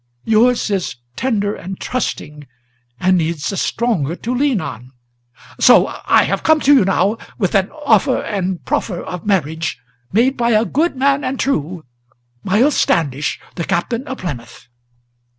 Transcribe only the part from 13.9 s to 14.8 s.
of Plymouth!"